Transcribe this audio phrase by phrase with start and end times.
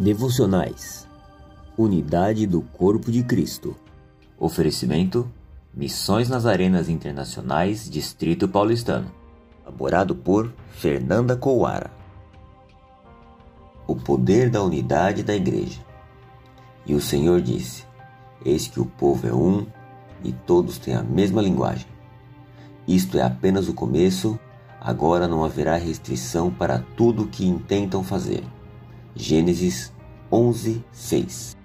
[0.00, 1.08] Devocionais
[1.76, 3.74] Unidade do Corpo de Cristo.
[4.38, 5.28] Oferecimento:
[5.74, 9.10] Missões nas Arenas Internacionais, Distrito Paulistano.
[9.64, 11.90] Elaborado por Fernanda Couara.
[13.88, 15.84] O poder da unidade da Igreja.
[16.86, 17.84] E o Senhor disse:
[18.44, 19.66] Eis que o povo é um
[20.22, 21.88] e todos têm a mesma linguagem.
[22.86, 24.38] Isto é apenas o começo,
[24.80, 28.44] agora não haverá restrição para tudo o que intentam fazer.
[29.16, 29.90] Gênesis
[30.30, 31.56] 11, 6.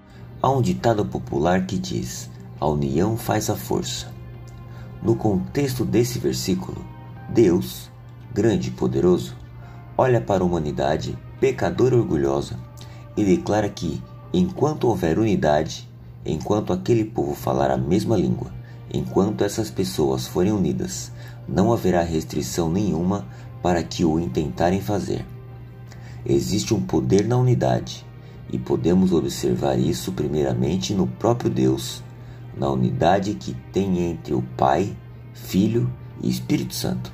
[0.41, 2.29] Há um ditado popular que diz:
[2.59, 4.11] A união faz a força.
[5.03, 6.84] No contexto desse versículo,
[7.29, 7.91] Deus,
[8.34, 9.35] grande e poderoso,
[9.98, 12.57] olha para a humanidade pecadora e orgulhosa
[13.15, 14.01] e declara que,
[14.34, 15.87] enquanto houver unidade,
[16.25, 18.51] enquanto aquele povo falar a mesma língua,
[18.91, 21.12] enquanto essas pessoas forem unidas,
[21.48, 23.27] não haverá restrição nenhuma
[23.62, 25.25] para que o intentarem fazer.
[26.26, 28.05] Existe um poder na unidade,
[28.52, 32.04] e podemos observar isso primeiramente no próprio Deus,
[32.55, 34.96] na unidade que tem entre o Pai,
[35.34, 37.12] Filho e Espírito Santo.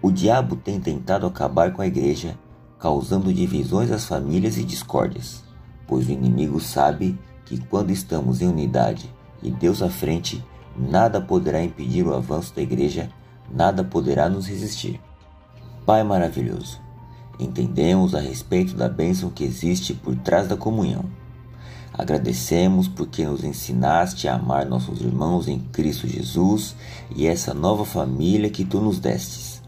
[0.00, 2.38] O diabo tem tentado acabar com a igreja,
[2.78, 5.44] causando divisões às famílias e discórdias,
[5.86, 10.42] pois o inimigo sabe que quando estamos em unidade e Deus à frente,
[10.76, 13.10] nada poderá impedir o avanço da igreja,
[13.52, 15.00] nada poderá nos resistir.
[15.84, 16.80] Pai maravilhoso,
[17.40, 21.04] entendemos a respeito da bênção que existe por trás da comunhão.
[21.92, 26.76] Agradecemos porque nos ensinaste a amar nossos irmãos em Cristo Jesus
[27.14, 29.60] e essa nova família que tu nos destes.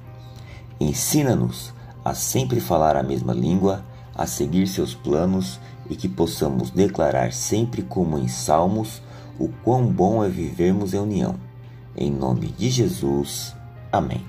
[0.79, 1.73] Ensina-nos
[2.05, 7.83] a sempre falar a mesma língua, a seguir seus planos e que possamos declarar sempre
[7.83, 9.03] como em Salmos
[9.39, 11.34] o quão bom é vivermos em união.
[11.97, 13.55] Em nome de Jesus.
[13.91, 14.25] Amém.